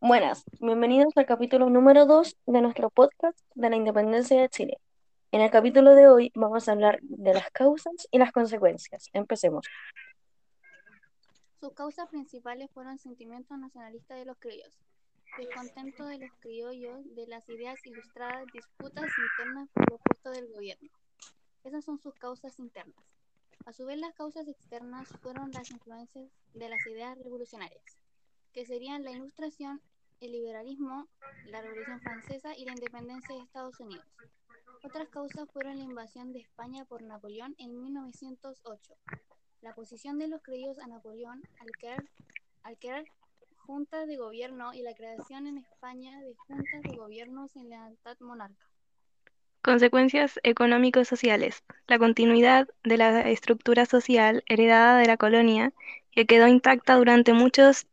[0.00, 4.78] Buenas, bienvenidos al capítulo número 2 de nuestro podcast de la independencia de Chile.
[5.32, 9.08] En el capítulo de hoy vamos a hablar de las causas y las consecuencias.
[9.14, 9.66] Empecemos.
[11.60, 14.78] Sus causas principales fueron el sentimiento nacionalista de los criollos,
[15.38, 20.90] descontento de los criollos de las ideas ilustradas, disputas internas por los puestos del gobierno.
[21.64, 23.02] Esas son sus causas internas.
[23.64, 27.98] A su vez, las causas externas fueron las influencias de las ideas revolucionarias,
[28.56, 29.82] que serían la ilustración,
[30.18, 31.06] el liberalismo,
[31.44, 34.06] la Revolución Francesa y la independencia de Estados Unidos.
[34.82, 38.94] Otras causas fueron la invasión de España por Napoleón en 1908,
[39.60, 42.02] la posición de los criollos a Napoleón al crear,
[42.62, 43.04] al crear
[43.56, 48.70] juntas de gobierno y la creación en España de juntas de gobierno sin lealtad monarca.
[49.60, 51.62] Consecuencias económico-sociales.
[51.88, 55.74] La continuidad de la estructura social heredada de la colonia,
[56.10, 57.86] que quedó intacta durante muchos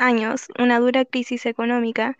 [0.00, 2.16] años, una dura crisis económica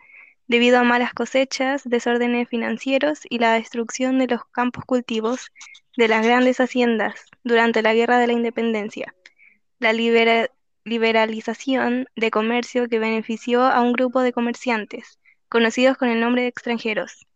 [0.47, 5.51] debido a malas cosechas, desórdenes financieros y la destrucción de los campos cultivos
[5.97, 9.13] de las grandes haciendas durante la Guerra de la Independencia.
[9.79, 10.49] La libera-
[10.83, 16.47] liberalización de comercio que benefició a un grupo de comerciantes, conocidos con el nombre de
[16.47, 17.27] extranjeros.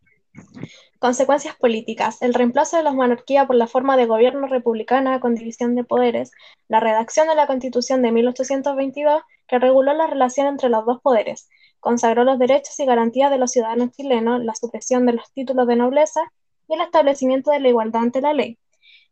[1.05, 2.19] Consecuencias políticas.
[2.23, 6.31] El reemplazo de la monarquía por la forma de gobierno republicana con división de poderes.
[6.67, 11.47] La redacción de la Constitución de 1822, que reguló la relación entre los dos poderes.
[11.79, 15.75] Consagró los derechos y garantías de los ciudadanos chilenos, la supresión de los títulos de
[15.75, 16.21] nobleza
[16.67, 18.57] y el establecimiento de la igualdad ante la ley.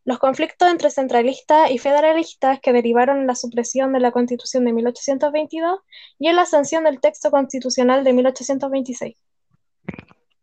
[0.04, 4.72] Los conflictos entre centralistas y federalistas que derivaron en la supresión de la Constitución de
[4.72, 5.78] 1822
[6.18, 9.16] y en la sanción del texto constitucional de 1826.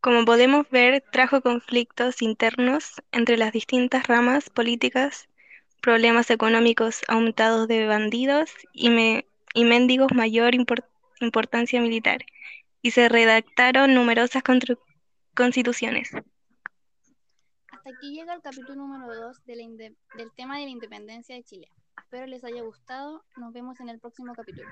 [0.02, 5.30] Como podemos ver, trajo conflictos internos entre las distintas ramas políticas,
[5.82, 10.86] problemas económicos aumentados de bandidos y, me- y mendigos mayor impor-
[11.20, 12.26] importancia militar,
[12.82, 14.42] y se redactaron numerosas
[15.36, 16.10] constituciones.
[17.72, 21.36] Hasta aquí llega el capítulo número 2 de la inde- del tema de la independencia
[21.36, 21.68] de Chile.
[22.04, 23.24] Espero les haya gustado.
[23.38, 24.68] Nos vemos en el próximo capítulo.